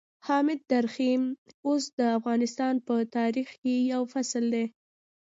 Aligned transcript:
حامد 0.27 0.59
درخيم 0.71 1.23
اوس 1.67 1.83
د 1.99 2.01
افغانستان 2.19 2.75
په 2.87 2.95
تاريخ 3.17 3.47
کې 3.61 3.75
يو 3.91 4.01
فصل 4.13 4.43
دی. 4.53 4.65